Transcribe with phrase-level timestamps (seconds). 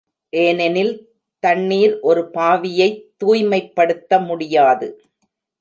[0.33, 0.93] ஏனெனில்
[1.43, 4.89] தண்ணிர் ஒரு பாவியைத் தூய்மைப்படுத்த முடியாது.